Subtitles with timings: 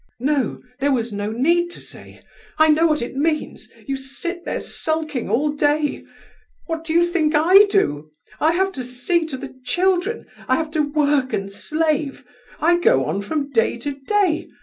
[0.19, 2.21] "No, there was no need to say.
[2.57, 3.69] I know what it means.
[3.85, 6.03] You sit there sulking all day.
[6.65, 8.09] What do you think I do?
[8.39, 12.25] I have to see to the children, I have to work and slave,
[12.59, 14.49] I go on from day to day.